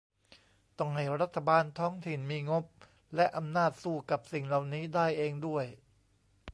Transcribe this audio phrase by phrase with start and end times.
[0.79, 2.65] ต้องให้รัฐบาลท้องถิ่นมีงบ
[3.15, 5.65] และอำนาจสู้กับสิ่งเหล่านี้ได้เองด้วย